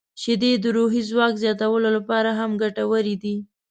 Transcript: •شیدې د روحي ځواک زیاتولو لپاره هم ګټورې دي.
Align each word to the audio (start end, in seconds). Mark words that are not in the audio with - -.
•شیدې 0.21 0.51
د 0.63 0.65
روحي 0.77 1.01
ځواک 1.09 1.33
زیاتولو 1.43 1.89
لپاره 1.97 2.29
هم 2.39 2.51
ګټورې 2.61 3.15
دي. 3.23 3.35